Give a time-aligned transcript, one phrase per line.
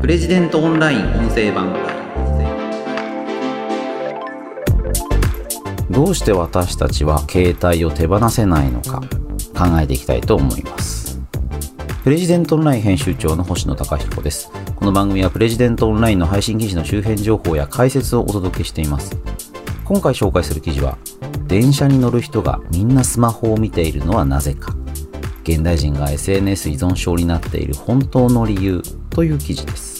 [0.00, 1.74] プレジデントオンライン音声版。
[5.90, 9.02] どうして私たちは携帯を手放せないのか
[9.54, 11.20] 考えていきたいと思います。
[12.02, 14.50] プレジデントオンライン編集長の星野貴彦です。
[14.74, 19.14] この番組はプレジデントオンラインの配信記事の周辺情報や解説をお届けしています。
[19.84, 20.96] 今回紹介する記事は
[21.46, 24.74] 電車に乗る人がみんなスマホを見ているのはなぜか。
[25.42, 29.99] 現代人が SNS 依存症になっている本当の理由という記事です。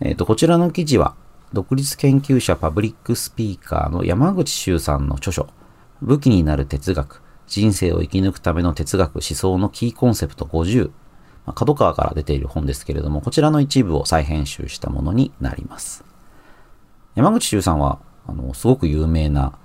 [0.00, 1.14] えっ、と、こちらの記事は、
[1.52, 5.48] 独立研究者パブリックスピーカーの山口周さんの著書、
[6.02, 10.90] 武器になる哲学、人生を生き抜くための哲学思想のキーコンセプト50、
[11.46, 16.04] ま、角川から出ている本ですけれども、こちらの一部を再編集したものになります。
[17.14, 19.58] 山口周さんは、あの、すごく有名な、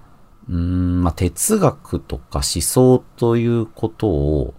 [0.50, 4.54] うん、まあ、哲学とか思想ということを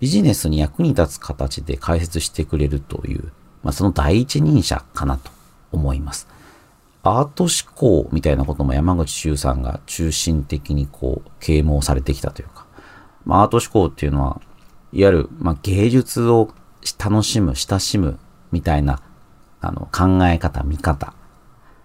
[0.00, 3.32] ビジネスに役に立つ形で解説してくれるという、
[3.68, 5.30] まあ、その第一人者かなと
[5.72, 6.26] 思います。
[7.02, 12.64] アート思考みたいなことも山口周さんが中心的にこう啓蒙されてきたというか、
[13.26, 14.40] まあ、アート思考っていうのは、
[14.94, 16.48] いわゆる、まあ、芸術を
[16.98, 18.18] 楽しむ、親しむ
[18.52, 19.02] みたいな
[19.60, 21.12] あの考え方、見方。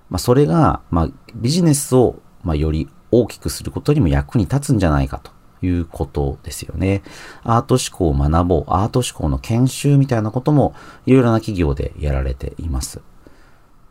[0.09, 5.31] まあ、それが、まあ、ビジネスを、まあ、より大きくすることにも役に立つんじゃないかと
[5.63, 7.01] いうことですよね。
[7.43, 10.75] アート思考を学ぼう、アート思考の研修みたいなことも
[11.05, 13.01] いろいろな企業でやられています。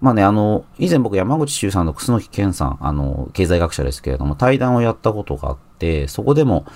[0.00, 6.66] まあね、あの、以前僕山口周さんと楠木健さん、あの、経済学者ですけれども、対談をやったことがあって、そこでも、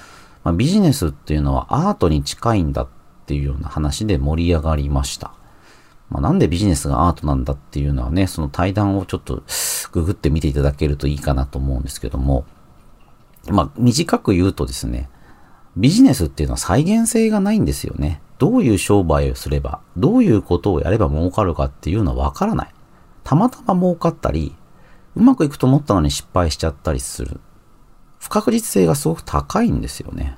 [0.44, 2.89] まあ、ビジネスっていうのはアートに近いんだっ
[3.27, 5.33] ていうような話で盛り上がりました。
[6.08, 9.42] まあ、なんでビジネスがアートなんだっていうのはね、その対談をちょっと
[9.91, 12.44] ググってみていただけるといいかなと思うんですけども、
[13.52, 15.08] まあ、短く言うとですね、
[15.77, 18.23] ビジネスっていうのは再現性がないんですよね。
[18.39, 22.74] どういう商売をすれば、どういうことをやれば儲かるかっていうのはわからない。
[23.24, 24.55] たまたま儲かったり、
[25.14, 27.40] うまくいくと思ったのに失敗しちゃったりする。
[28.18, 30.36] 不確実性がすごく高いんですよね。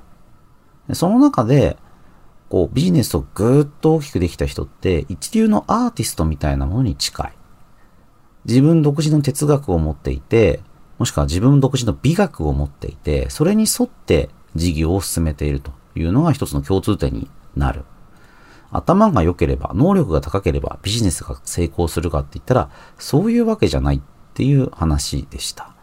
[0.93, 1.77] その中で、
[2.49, 7.33] こうビジネスをぐーっと大きくできた人って一流のアーティストみたいなものに近い。
[8.45, 10.61] 自分独自の哲学を持っていて、
[10.99, 17.85] もしくは自分独自の美学を持っていて、それに沿って事業を進めているというのが一つの共通点になる。
[18.71, 24.01] 頭が良ければ、能力が高ければビジネスが成功するかって言ったら、そういうわけじゃないっ
[24.33, 25.73] ていう話でした。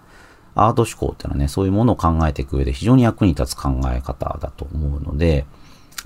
[0.55, 5.47] アート思考っていうのはね、そういうものを考えていく上で非常に役に立つ考え方だと思うので、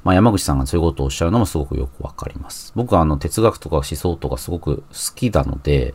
[0.04, 2.72] まあ、山口さんがそういうことをおっしゃるのもすごくよくわかります。
[2.74, 4.84] 僕はあの哲学とか思想とかすごく好
[5.14, 5.94] きなので、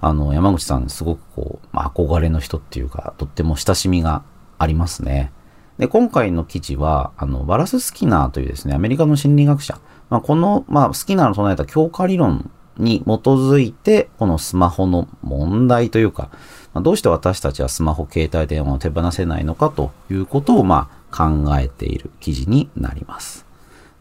[0.00, 4.22] あの山口さんすごくこう、まあ、憧れの人っていうか、とっても親しみが
[4.58, 5.32] ありますね。
[5.78, 9.78] で、今回の記事は、あの、バラス・スキナーというですね、アメリカの心理学者、
[10.10, 16.30] まあ、この、まあ、スキナーの唱えた強化理論に基づいて、このスマホの問題というか、
[16.74, 23.46] ま、どうして私たちはスマホ、携帯電話を手放せないのかということを、ま、考えている記事になります。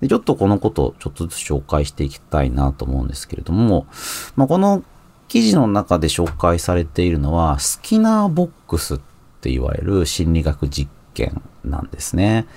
[0.01, 3.87] でちょっとこのことをちょっとずつ紹介していきたいなと思うんですけれども、
[4.35, 4.83] まあ、この
[5.27, 8.99] 記事の中で紹介されているのは、スキナーボックスっ
[9.41, 12.47] て言われる心理学実験なんですね。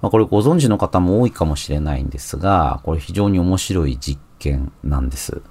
[0.00, 5.42] まあ、これご存知の方も多いかもしれないんですが、これ非常に面白い実験なんです。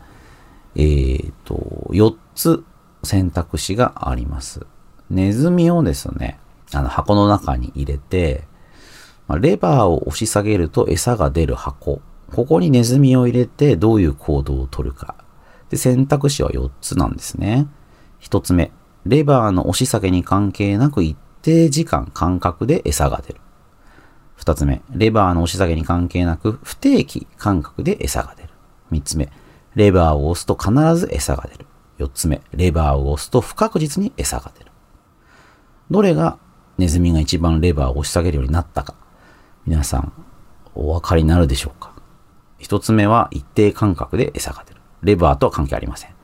[0.75, 2.63] えっ、ー、と、4つ
[3.03, 4.66] 選択肢があります。
[5.09, 6.40] ネズミをですね、
[6.74, 8.46] あの箱の中に入れて、
[9.30, 12.02] レバーを押し下げると餌が出る箱。
[12.31, 15.16] ここにネズミを入れてどういう行動をとるか。
[15.69, 17.68] で、選択肢は4つなんですね。
[18.22, 18.72] 1つ目、
[19.06, 23.42] レバーの押し下げに関係なく一定時間間隔で餌が出る。
[24.40, 28.50] 2つ目、レバーの押し下げに関係なく不定期間隔で餌が出る。
[28.92, 29.30] 3つ目、
[29.75, 31.66] レバーを押すと必ず餌が出る。
[32.03, 34.72] 4つ目、レバーを押すと不確実に餌が出る。
[35.89, 36.38] どれが
[36.77, 38.95] ネズミが一番レバーを押し下げるようになったか。
[39.66, 40.13] 皆さん、
[40.75, 41.94] お分かりになるでしょうか
[42.57, 44.81] 一つ目は一定間隔で餌が出る。
[45.01, 46.16] レバーとは関係ありません。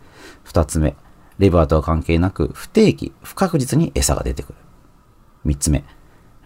[0.44, 0.96] 二つ目、
[1.38, 4.56] レバーとは関係なく不定期、不確実に餌が出てくる。
[5.46, 5.84] 三つ目、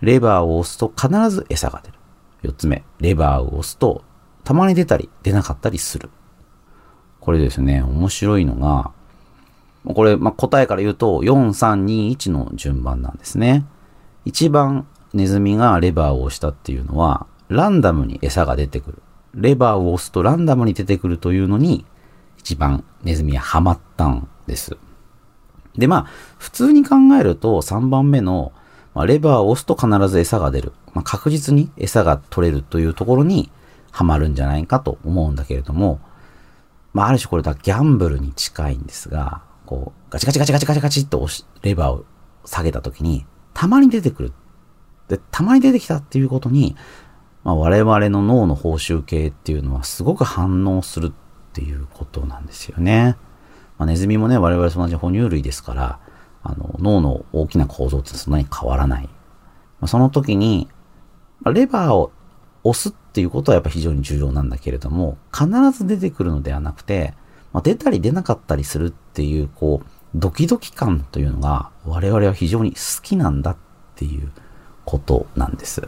[0.01, 1.95] レバーを押すと必ず餌が出る。
[2.41, 4.03] 四つ目、レバーを押すと
[4.43, 6.09] たまに出たり出なかったりする。
[7.19, 8.91] これですね、面白いのが、
[9.85, 13.65] これ、まあ、答えから言うと、4、3、2、1の順番なんですね。
[14.25, 19.01] 一番ネズミがレバーを押したっていうのは、ランダムに餌が出てくる。
[19.35, 21.85] レバーを押すとランダムに出てくるというのに、
[22.37, 24.77] 一番ネズミはハマったんです。
[25.77, 26.07] で、まあ、
[26.37, 28.53] 普通に考えると3番目の、
[28.93, 30.73] まあ、レバーを押すと必ず餌が出る。
[30.93, 33.51] まあ、確実に餌が取れるというところに
[33.91, 35.99] はまるんじゃないかと思うんだけれども、
[36.93, 42.05] まあ、ある種これだギャンブルに近いんですが、こう、ガチガチガチガチガチガチって押し、レバーを
[42.45, 44.33] 下げたときに、たまに出てくる。
[45.07, 46.75] で、たまに出てきたっていうことに、
[47.43, 51.11] まあ、我々の脳の報酬系っていうのはすごく反応するっ
[51.53, 53.17] ていうことなんですよね。
[53.77, 55.99] まあ、ネズミもね、我々と同じ哺乳類ですから、
[56.41, 59.03] あの、脳の大きな構造ってそんなに変わらない。
[59.03, 59.09] ま
[59.81, 60.69] あ、その時に、
[61.45, 62.11] レバーを
[62.63, 67.13] 押すっていうことはやっぱ非常に重要なんだけれども、必ず出てくるのではなくて、
[67.51, 73.57] まあ、出たり出なかったりするっていう、こう、ドキドキ感というのが我々は非常に好きなんだっ
[73.95, 74.31] ていう
[74.85, 75.87] ことなんです。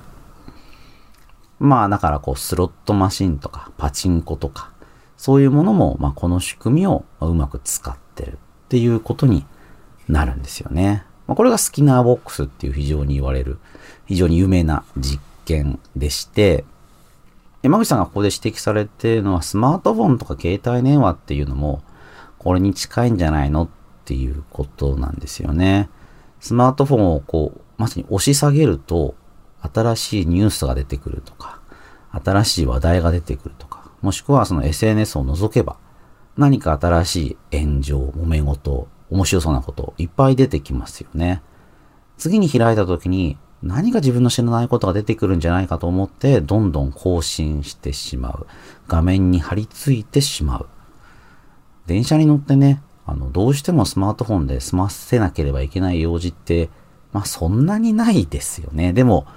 [1.59, 4.71] まあだからこうスロットマシンとかパチンコとか
[5.15, 8.37] そういうものもまこの仕組みをうまく使ってるっ
[8.67, 9.45] ていうことに
[10.09, 11.05] なるんですよね。
[11.27, 13.59] ま、これがスキナーボックスっていう非常に言われる
[14.07, 16.65] 非常に有名な実験でして、
[17.61, 21.81] 山口さんがここで指摘されているのはスマートフォンとか携帯電話っていうのも
[22.45, 23.69] これに近いんじゃないのっ
[24.05, 25.89] ていうことなんですよね。
[26.39, 29.15] スマートフォンをこう、まさに押し下げると
[29.61, 31.59] 新しいニュースが出てくるとか、
[32.11, 35.77] 新しい話題が出てくるとか、もしくはその SNS を除けば、
[36.37, 41.41] 何か新しい炎上、揉め事、面白そうなこといっぱい出てきますよね。
[42.19, 48.47] 次に開いた時に何か自分の知らないことが出てくるんじゃないかと思ってどんどん更新してしまう。
[48.87, 50.67] 画面に貼り付いてしまう。
[51.87, 56.69] 電車に乗ってね、あの、どうしてもスマートフォンで済ませなければいけない用事って、
[57.13, 58.93] まあそんなにないですよね。
[58.93, 59.27] でも、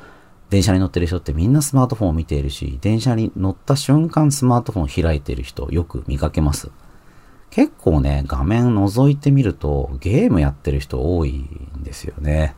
[0.50, 6.70] 電車に乗ってる人ってみんなスマートフォンを見ているし、電車に乗った瞬間スマートフォンを開いている人よく見かけます。
[7.50, 11.30] 結構ね、画面覗いてみるとゲームやってる人多い
[11.78, 12.54] んですよね。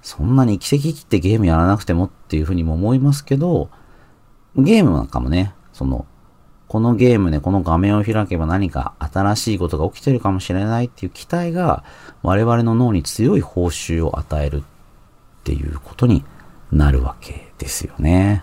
[0.00, 3.70] そんなに奇跡切ってゲームやらなくてもっていうふうにも思いますけど、
[4.56, 6.06] ゲームなんかもね、その、
[6.72, 11.84] このゲームでこの画面を開けば何か新しいことが起きてるかもしれないっていう期待が
[12.22, 14.62] 我々の脳に強い報酬を与えるっ
[15.44, 16.24] ていうことに
[16.70, 18.42] なるわけですよね。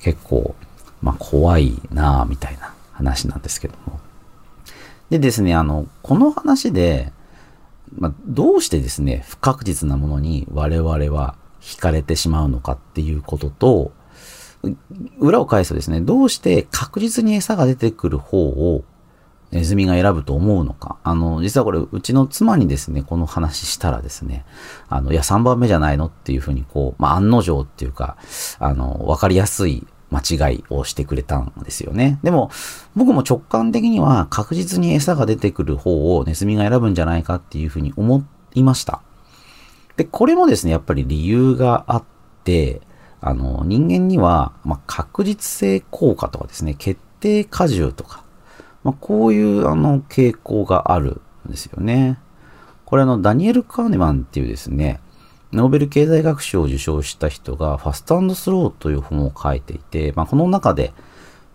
[0.00, 0.54] 結構、
[1.02, 4.00] まあ怖いなぁみたいな話なんですけども。
[5.10, 7.12] でですね、あの、この話で、
[7.98, 13.92] まあ、どうしてですね、不確実なものに我々は惹かれてしまうのかっていうことと、
[15.18, 18.84] 裏を返すとですね、どうして確実に餌が出てくる方を
[19.50, 20.98] ネズミが選ぶと思うのか。
[21.04, 24.44] あの、実はこれ、うちの妻にですね、この話したらですね、
[24.88, 28.16] あの、いや、3番目じゃないのっていうふうに、こう、まあ、案の定っていうか、
[28.58, 32.18] あの、わかりやすい間違いをしてくれたんですよね。
[32.22, 32.50] でも、
[32.94, 38.24] 僕も直感的には確実に餌が出てくる方をネズミが選ぶんじゃないかっていうふうに思
[38.54, 39.00] いました。
[39.96, 42.04] で、これもですね、やっぱり理由があっ
[42.44, 42.82] て、
[43.20, 48.24] あの、人間には、まあ、確実性効果とかですね、決定荷重とか、
[48.84, 52.18] まあ、こういうあの傾向があるんですよね。
[52.84, 55.00] これあの、ダニエル・カーネマンっていうですね、
[55.52, 60.92] ノーベル経済学賞を受賞した人が、ファストスローという本を書いていて、まあ、この中で、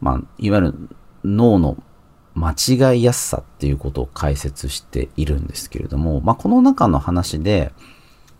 [0.01, 0.73] まあ、いわゆる
[1.23, 1.77] 脳の
[2.35, 2.55] 間
[2.93, 7.71] 違いやすさっていうことを解説しているんですけれども、まあ、この中の話で、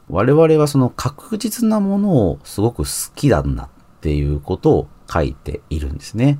[0.09, 3.69] 我々はその確実なものをすごく好きなんだっ
[4.01, 6.39] ていうことを書いているんですね。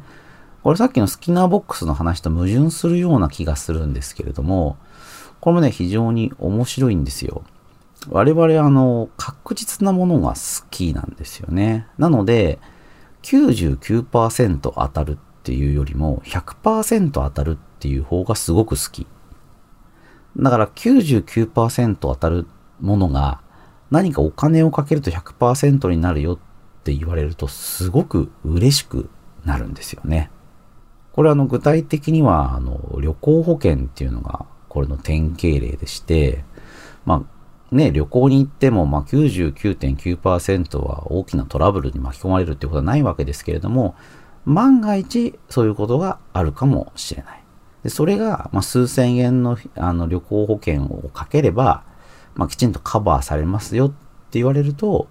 [0.63, 4.77] これさっきのスキナーボックスの話と矛盾するような気がするんですけれども、
[5.41, 7.43] これもね、非常に面白いんですよ。
[8.10, 11.88] 我々あの、確実なものが好きなんですよね。
[11.98, 12.60] なので、
[13.24, 19.05] 99%当たるっていうよりも、100%当たるっていう方がすごく好き。
[20.38, 22.48] だから99%当たる
[22.79, 23.42] ものが
[23.93, 26.38] 何かお金をかけると100%になるよっ
[26.83, 29.07] て言われるとすごく嬉しく
[29.45, 30.31] なるんですよね。
[31.12, 36.43] これあの具体的にはあの旅行保険っていうのがこれの典型例でして、
[37.05, 37.23] ま
[37.71, 43.93] あね、旅行に行ってもまあ99.9%は大きなトラブルに巻き込まれるっていうことはないわけですけれども、
[44.45, 47.43] 万が一そういうことがあるかもしれない。
[47.83, 51.83] でそれが、まあ、数千円のあの旅行保険をかければ、
[52.36, 53.96] まあ、きちんとカバーされますよって
[54.34, 55.08] 言われると、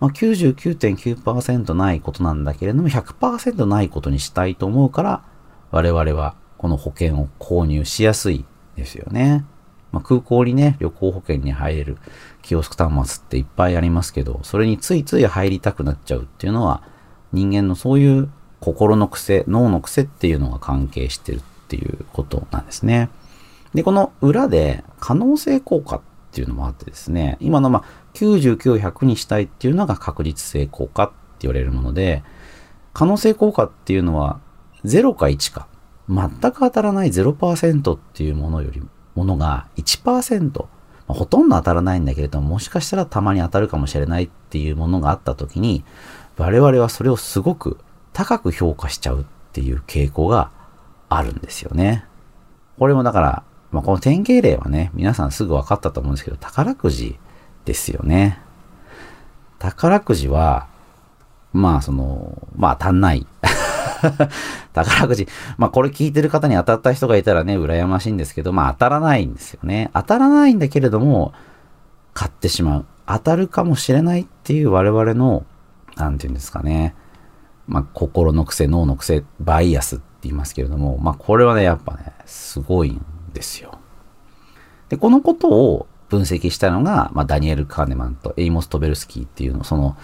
[0.00, 5.22] まあ、99.9%ないことなんだけれども、100%ないことにしたいと思うから、
[5.70, 8.44] 我々はこの保険を購入しやすい
[8.76, 9.44] ですよね。
[9.92, 11.96] まあ、空港にね、旅行保険に入れる
[12.42, 16.82] キオスク端末っていっぱいありますけど、それについつい入りたくなっちゃうっていうのは、
[17.32, 23.08] 人間のそういう心の癖、脳の癖っていうのが関係してるっていうことなんですね。
[23.74, 32.22] で、この裏で可能性効果っっていうのもあってですね、今のまあ99100にしたいっていうのが確率性効果って言われるもので、
[32.92, 34.40] 可能性効果っていうのは
[34.84, 35.66] 0か1か、
[36.08, 38.82] 全く当たらない0%っていうものより、
[39.14, 40.64] ものが1%、
[41.06, 45.84] ほとんど当たらないんだけれども、もしかしたらたまに当たるかもしれないっていうものがあった時に、
[46.36, 47.78] 我々はそれをすごく
[48.12, 50.50] 高く評価しちゃうっていう傾向が
[51.08, 52.04] あるんですよね。
[52.78, 57.18] これもだから、まあ、この典型例はね、皆さんすぐ分かったと思うんですけど、宝くじ
[57.64, 58.40] ですよね。
[59.58, 60.68] 宝くじは、
[61.52, 63.26] まあその、まあ当たんない。
[64.72, 69.90] 宝くじ、まあこれ聞いてる方に当たった人がいたらね、羨ましいんですけど、まあ当たらないんですよね。
[69.92, 71.32] 当たらないんだけれども、
[72.14, 72.86] 買ってしまう。
[73.06, 75.44] 当たるかもしれないっていう我々の、
[75.96, 76.94] なんていうんですかね。
[77.66, 83.04] まあ心の癖、脳の癖、バイアスって言いますけれども、まあこれはね、やっぱね、すごいん
[83.38, 83.78] ですよ。
[84.88, 89.96] で、このことを分析したのが、まあ、ダニエル・カーネマンとエイモス・トベルスキーっていうの、その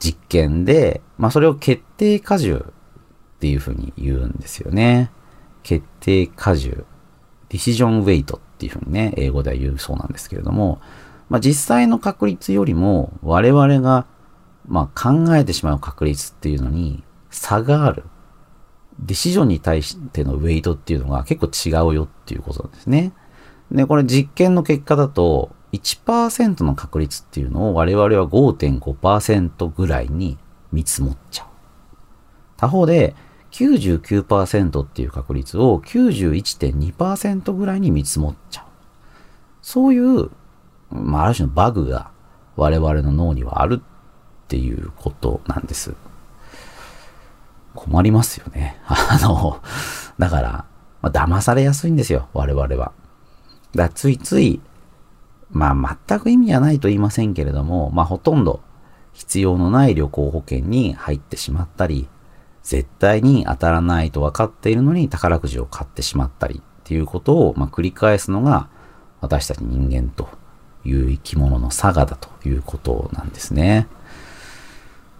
[0.00, 5.12] 実験で、まあ、それを決定荷重っていうふうに言うんですよね。
[5.62, 6.84] 決定荷重。
[7.50, 10.80] ディシジョンウェイトっていうふうにね、英語では言うそうなんですけれども、
[11.28, 14.06] まあ、実際の確率よりも我々が、
[14.66, 18.04] まあ、考えてしまう確率っていうのに差がある。
[18.98, 23.12] ディシジョンに対してのウェイトっていうのが結構違うよっていうことなんですね。
[23.70, 30.36] で、これ実験の結果だと、1%の確率っていうのを我々は5.5%ぐらいに
[30.70, 31.46] 見積もっちゃう。
[32.58, 33.14] 他方で、
[33.52, 38.64] 99%っていう確率を91.2%ぐらいに見積もっちゃう。
[39.62, 40.30] そういう、
[40.90, 42.10] まあ、ある種のバグが
[42.56, 45.94] 我々の脳にはあるっていうことなんです。
[47.74, 48.80] 困りますよね。
[48.86, 49.60] あの、
[50.18, 50.64] だから、
[51.00, 52.92] まあ、騙されやすいんですよ、我々は。
[53.74, 54.60] だついつい、
[55.50, 58.60] まあ全く意味はないと言いませんけれども、まあほとんど
[59.12, 62.08] 必要のない旅行保険に入ってしまったり、
[62.62, 68.68] 絶対に当たらないと分かっているのに宝くじを買ってしまったりっていうことを、まあ、繰り返すのが
[69.20, 70.28] 私たち人間と
[70.84, 73.88] いう生き物の差がだということなんですね。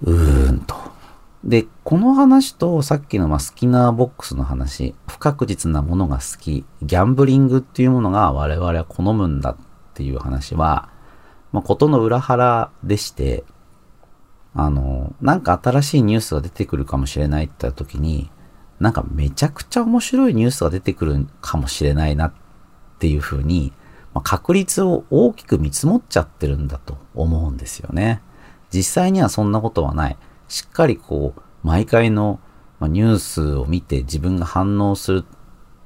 [0.03, 0.92] うーんと。
[1.45, 9.57] で、この話とさっきのまあスキナーボックスの話、不確実なものが好き、ギャンブリングっていうものが我々は好むんだっ
[9.95, 10.89] ていう話は、
[11.51, 13.45] まあ、ことの裏腹でして、
[14.55, 18.31] あの、なんか新しいニュースが出てくるかもしれないって言った時に、
[18.79, 22.33] なんかめちゃくちゃ面白いニュースが出てくるかもしれないなっ
[22.99, 23.73] ていうふうに、
[24.15, 28.23] まあ、確率を大きく見積もっちゃってるんだと思うんですよね。
[28.73, 30.17] 実際にはそんなことはない。
[30.53, 32.39] しっかりこう、毎回の
[32.83, 35.25] ニュースを見て自分が反応する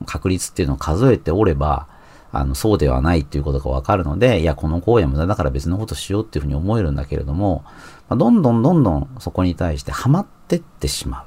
[0.07, 1.87] 確率っていうのを数えておれば、
[2.33, 7.65] あの、そうではないっていうことがわかるので、いや、この行為は無駄だから別のことしようっていうふうに思えるんだけれども、
[8.09, 11.25] まどんどんどんどんそこに対してハマってってしまう。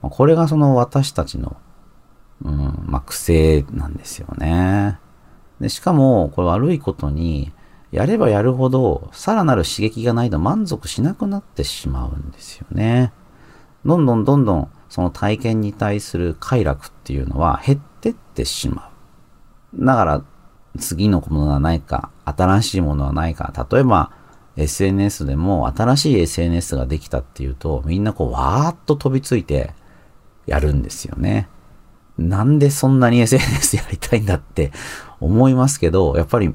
[0.00, 1.58] まこれがその私たちの、
[2.42, 4.98] うん、まあ、癖なんですよね。
[5.60, 7.52] で、しかも、これ悪いことに、
[7.94, 13.12] やればやるほど、さらなる刺激がないと満足しなくなってしまうんですよね。
[13.86, 18.90] どんどんどんどん、その体験に対する快楽っていうのは減ってってしま
[19.78, 19.84] う。
[19.86, 20.24] だから、
[20.76, 24.10] 次のものはないか、新しいものはないか、例えば、
[24.56, 29.72] SNS でも新しい SNS ができたっていうと、みんなこう、わーっと飛びついて
[30.46, 31.48] やるんですよね。
[32.18, 34.72] なんでそんなに SNS やりたいんだって
[35.20, 36.52] 思いますけど、やっぱり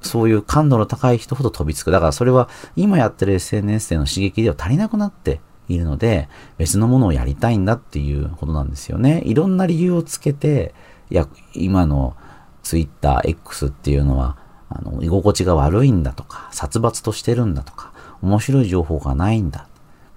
[0.00, 1.90] そういう感度の高い人ほど飛びつく。
[1.90, 9.22] だからそれは今やってる SNS での刺激では足りなくなっているので、別のものをやりたいんだっていうことなんですよね。
[9.24, 10.74] いろんな理由をつけて、
[11.10, 12.16] いや、今の
[12.62, 14.36] Twitter、X っていうのは、
[14.70, 19.68] あの、居心地が悪いんだとか、殺伐としてるんだとか、面白い情報がないんだ。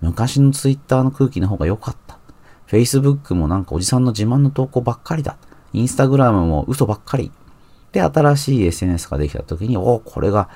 [0.01, 2.17] 昔の Twitter の空気の方が良かった。
[2.67, 5.37] Facebook もなんかおじさんの自慢の投稿ばっかりだ。
[5.73, 7.31] Instagram も嘘ばっかり。
[7.91, 10.49] で、新しい SNS ができた時に、おこれが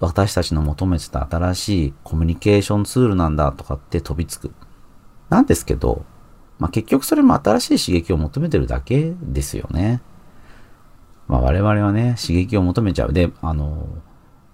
[0.00, 4.52] 私たちの求めてた新しいコミュニケーションツールなんだとかって飛びつく。
[5.28, 6.04] なんですけど、
[6.58, 10.00] まあ、結局それも新しい刺激を求めてるだけですよね。
[11.28, 13.12] まあ、我々はね、刺激を求めちゃう。
[13.12, 13.86] で、あの、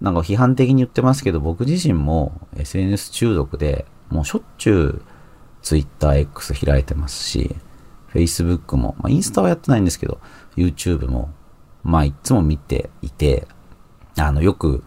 [0.01, 5.01] なんか批判的に言ってますけど、僕自身も SNS 中毒で、もうしょっちゅう
[5.63, 7.55] TwitterX 開いてますし、
[8.13, 10.19] Facebook も、まあ、インスタはやってないんですけど、
[10.55, 11.31] YouTube も、
[11.85, 13.47] まあ、いつも見ていて、
[14.17, 14.83] あの、よく、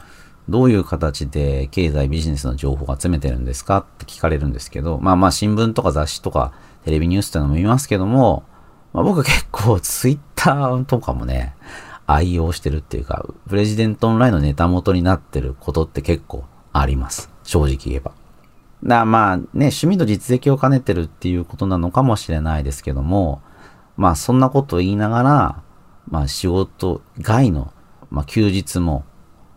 [0.48, 6.52] どういう形で経済ビジネスの情報を集めてるんですかって聞かれるんですけど、まあまあ新聞とか雑誌とか
[6.84, 8.44] テレビニュースっていうのも見ますけども、
[8.94, 11.54] まあ僕は結構ツイッターとかもね、
[12.06, 17.30] 愛用してるっていうか、プレジデントオンラインのネタ元になってることって結構あります。
[17.42, 18.12] 正直言えば。
[18.82, 23.42] だまあね、趣味と実績を兼ねてるっていうことなのかもしれないですけども、
[23.98, 25.62] まあそんなことを言いながら、
[26.10, 27.72] まあ仕事外の、
[28.10, 29.04] まあ休日も、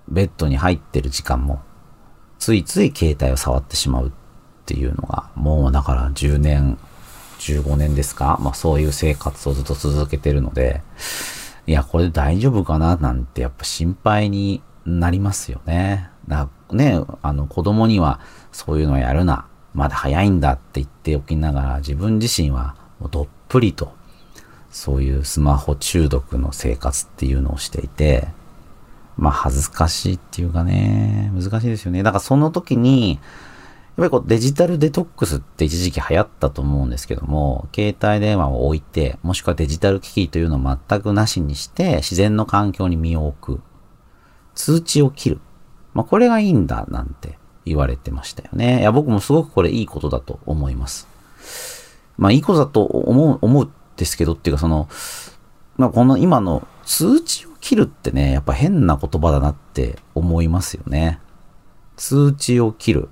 [0.07, 1.61] ベッドに入ってる時間も、
[2.39, 4.11] ついつい携帯を触ってしまうっ
[4.65, 6.77] ていうのが、もうだから10年、
[7.39, 8.37] 15年ですか？
[8.41, 10.81] まあそういう生活をずっと続けてるので、
[11.67, 12.97] いや、これ大丈夫かな？
[12.97, 16.09] なんてやっぱ心配になりますよね。
[16.27, 18.19] だね、あの子供には
[18.51, 23.93] そういうのやるな、まだ早いんだって言っておきながら自分自身はもうどっぷりと
[24.71, 28.27] そういうスマホ中毒の生活っていうのをしていて、
[29.17, 32.01] まあ恥ずかしいっていうかね、難しいですよね。
[32.03, 33.19] だからその時に、やっ
[33.97, 43.61] ぱりこうデジタルデトックスって一時期流行ったと思うんですけども、携帯電話を置いて、もしくはデジタル機器というのを全くなしにして、自然の環境に身を置く。
[44.55, 45.41] 通知を切る。
[45.93, 48.79] まあこれがいいんだなんて言われてましたよね。
[48.79, 51.07] いや僕もすごくこれいいことだと思います。
[52.17, 54.89] まあいいことだと思う、思うですけどっていうかその、
[55.77, 61.19] まあこの今の通知を切るってね、やっぱ変な言葉だなって思いますよね。
[61.95, 63.09] 通知を切る。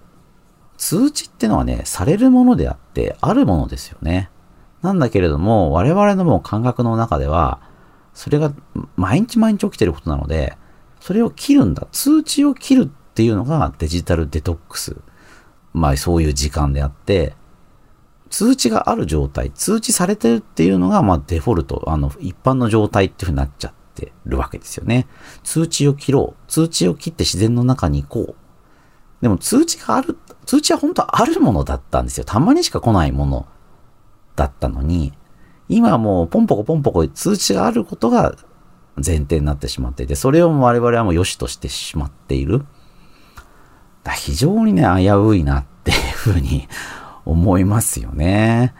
[0.77, 4.31] 通知ってのはね、されるものであって、あるものですよね。
[4.81, 7.59] なんだけれども、我々のもう感覚の中では、
[8.15, 8.51] それが
[8.95, 10.57] 毎日毎日起きてることなので、
[10.99, 11.87] それを切るんだ。
[11.91, 14.97] 通知を切るっていうのがデジタルデトックス。
[15.73, 17.35] まあそういう時間であって、
[18.29, 25.07] 通知がある状態、通知されてるっていうのが、まあデフォルト、あの、一般の状態っていうふうになっちゃってるわけですよね。
[25.43, 26.51] 通知を切ろう。
[26.51, 28.35] 通知を切って自然の中に行こう。
[29.21, 32.23] でも通知がある通知は本当はあるものだったんですよ。
[32.23, 33.47] たまにしか来ないもの
[34.35, 35.13] だったのに、
[35.67, 38.35] 今はもうポンポコポンポコ通知があることが
[38.95, 42.65] 前提になってしまっていて、それを我々はもう良しとしてしまっている。
[44.03, 46.67] だ非常にね、危ういなっていうふうに
[47.25, 48.73] 思いますよね。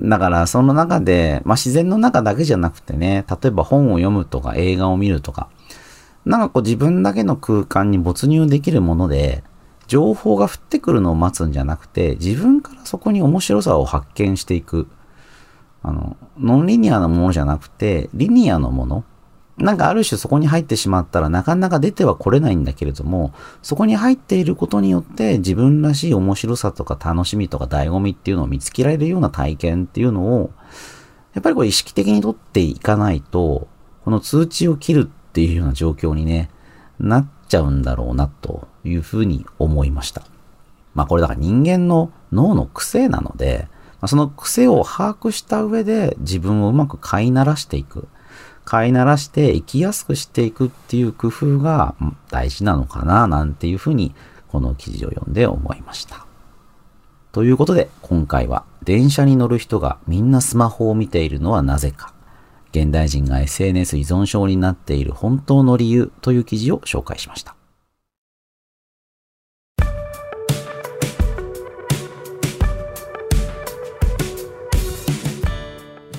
[0.00, 5.48] だからその中で、まあ自然の中だけじゃなくてね、例えば本を読むとか映画を見るとか、
[6.24, 9.42] なんかこう自分だけの空間に没入できるもので、
[9.88, 14.86] 情報が降ってくるのを待つんじゃなくて、自分からそこに面白さを発見していく。
[15.82, 19.04] あの、ノンリニアなものじゃなくて、リニアのもの。
[19.58, 30.52] なんかある種そこに入ってしまったらなかなか出てはこれないんだけれども、そこに入っていることによって自分らしい面白さとか楽しみとか醍醐味っていうのを見つけられるような体験っていうのを、
[31.34, 33.68] やっぱりこれ意識的にとっていかないと、
[34.04, 36.50] この通知を切るっていうような状況にね、
[37.00, 40.22] なっちゃうんだろうなというふうに思いました。
[40.94, 43.68] まあこれだから人間の脳の癖なので、
[44.06, 48.06] その癖を把握した上で自分をうまく飼いならしていく。
[48.68, 51.94] 飼いならして生きやすくしていくっていう工夫が
[52.28, 54.14] 大事なのかななんていうふうに
[54.46, 56.26] この記事を読んで思いました。
[57.32, 62.12] ということで今回は電車に乗る人がみんなスマホを見ているのはなぜか
[62.72, 67.57] 現代人が SNS 依存症になっている本当の理由という記事を紹介しました。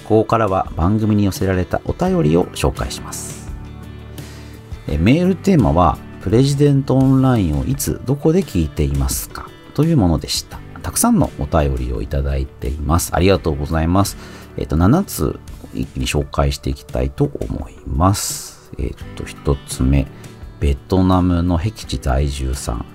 [0.10, 3.52] ここからは番組に寄せられたお便りを紹介します。
[4.88, 9.48] えメールテーマは、プレジデントオンラインをいつどこで聞いていますか？
[9.76, 10.60] というものでした。
[10.82, 13.12] たくさんのお便りをいただいています。
[13.13, 14.17] ありがとうございます。
[14.58, 15.39] えっ、と、7つ
[15.76, 18.72] 一気に紹介していきたいと思います。
[18.80, 20.08] えっ、と、1つ目、
[20.60, 22.86] ベトナムの僻地在住さん。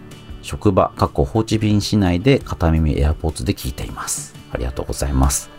[0.43, 4.35] 職場、過去ホーチビン市内で片耳エアポーツで聞いています。
[4.51, 5.54] ありがとうございます。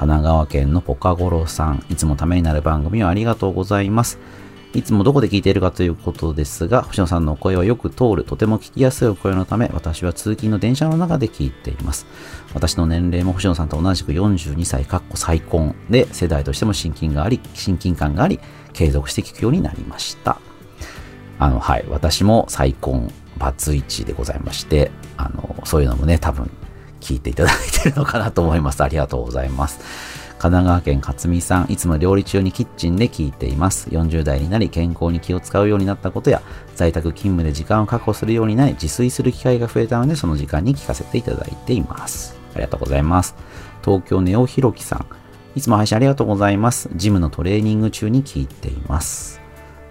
[0.00, 1.84] 神奈川県のポカゴロさん。
[1.90, 4.18] いつもためになる番組をありがとうございます。
[4.72, 12.06] いつもどこで聞いているかということですが、星野さんのお声はよく通る、とても聞きやすいお声のため、私は通勤の電車の中で聞いています。
[12.54, 18.40] 私の年齢も星野さんと同じく42歳、かっこ再婚で、世代としても親近があり、親近感があり、
[18.72, 20.38] 継続して聞くようになりました。
[21.38, 26.50] あの、はい、私も再婚、バツイチでございまして、あの、そういうのもね、多分
[27.00, 28.82] 聞いていただいてるのかなと思います。
[28.82, 29.80] ありがとうございます。
[30.40, 33.90] 神奈川県勝美さん、いつも料理中にキッチンで聞いています。
[33.90, 36.40] 40代になり健康に気を使うようになったことや、
[36.76, 42.38] 在宅勤務で時間を確保するようになり、自炊する機会が増えたので、その時間に聞かせていただいています。
[42.54, 43.34] ありがとうございます。
[43.84, 45.06] 東京ネオひろきさん、
[45.54, 46.88] いつも配信ありがとうございます。
[46.94, 49.42] ジムのトレーニング中に聞いています。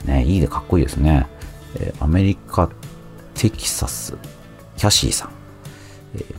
[0.06, 1.28] ね、いいでかっこいいですね。
[1.76, 2.69] えー、アメリカ、
[3.36, 4.15] テキサス、
[4.78, 5.38] キャシーさん。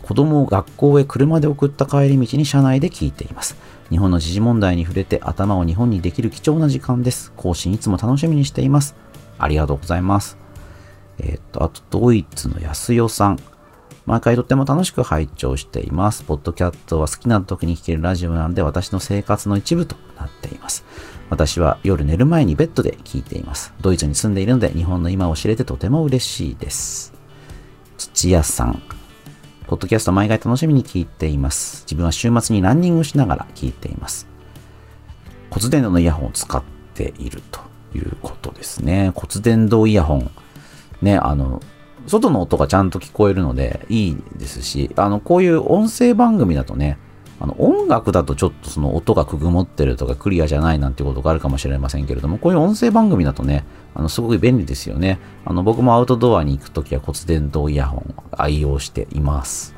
[0.02, 3.56] 子供を学校へ車で送った帰り道に車内で聞いています。
[3.90, 7.32] 日本の時事問題に触れて頭を日本にできる貴重な時間です。
[7.36, 8.94] 更新いつも楽しみにしています。
[9.38, 10.36] ありがとうございます。
[11.18, 13.38] えーっと、あと、ドイツの安代さん。
[14.06, 16.24] 毎回とっても楽しく拝聴しています。
[16.24, 20.84] ポッドキャットは好きな時に聴けるラジオなんで私の生活の一部となっています。
[21.28, 23.72] 私は夜寝る前にベッドで聞いています。
[23.80, 27.12] ドイツに住んでいるので日本の今を知れてとても嬉しいです。
[27.98, 28.82] 土屋さん。
[29.70, 31.84] ポッドキャスト毎回楽しみに聞いています。
[31.84, 34.26] 自分は週末にランニングしながら聞いています。
[35.48, 36.60] 骨伝導のイヤホンを使っ
[36.92, 37.60] ていると
[37.94, 39.12] いうことですね。
[39.14, 40.30] 骨伝導イヤホン。
[41.02, 41.62] ね、あの、
[42.08, 46.98] 外の音がちゃんと聞こえるのでいいですし、あの、こういう音声番組だとね、
[47.40, 55.18] あの、音楽だとちょっとその音がくぐもってるとかクリアじゃないなんてことがあるかもしれませんけれども、こういう音声番組だとね、あの、すごく便利ですよね。
[55.46, 59.74] あの、僕もアウトドアに行くときは骨伝導イヤホン愛用しています。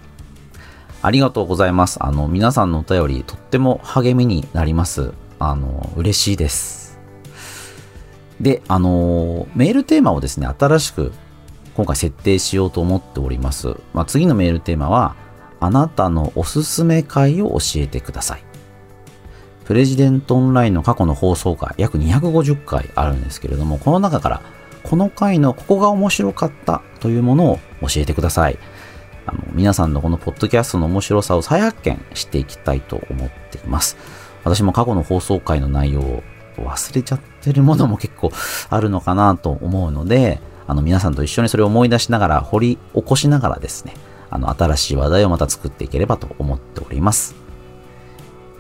[1.03, 2.03] ありがとうございます。
[2.03, 5.13] あの、皆さんのお便り、とっても励みになります。
[5.39, 7.01] あの、嬉しいです。
[8.41, 11.13] で、あの、メールテーマをですね、新しく
[11.75, 13.77] 今回設定しようと思っております。
[13.95, 15.17] まあ、次のメールテーマは、
[15.63, 18.45] あなたのおすすめ回を教えてください。
[19.65, 24.43] プレジデントオンラインの過去の放送回、約250回あるんですけれども、この中から、
[24.83, 28.59] この回のここが面白かったというものを教えてください。
[29.25, 33.97] あの皆さんのこのポッドキャストの面白さを再発見していきたいと思っています。
[34.43, 36.23] 私も過去の放送回の内容を
[36.59, 38.33] 忘れちゃってるものも結構
[38.69, 43.95] あるのかなと思うので、あの皆さんと一緒にそれを思い出しながら掘り起こしながらですね、
[44.33, 47.35] あの新しい話題をまた作っていければと思っております。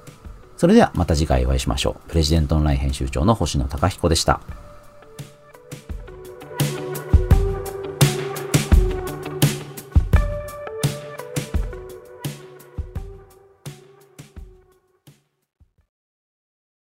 [0.56, 2.08] それではまた次回お会いしましょう。
[2.08, 4.40] プレジデントオンライン編集長の星野貴彦でした。